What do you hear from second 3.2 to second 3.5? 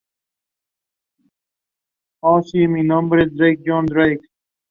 es